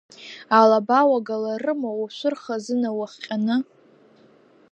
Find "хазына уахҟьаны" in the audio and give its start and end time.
2.43-3.57